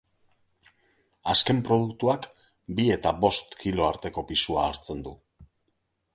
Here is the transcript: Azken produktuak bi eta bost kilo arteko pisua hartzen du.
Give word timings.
Azken 1.33 1.59
produktuak 1.67 2.25
bi 2.81 2.87
eta 2.97 3.13
bost 3.27 3.55
kilo 3.61 3.87
arteko 3.93 4.27
pisua 4.33 4.67
hartzen 4.71 5.07
du. 5.11 5.17